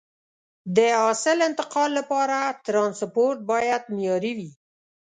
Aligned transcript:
د 0.75 0.77
حاصل 1.01 1.37
انتقال 1.49 1.89
لپاره 1.99 2.37
ترانسپورت 2.65 3.39
باید 3.51 3.83
معیاري 3.95 4.33
وي. 4.37 4.51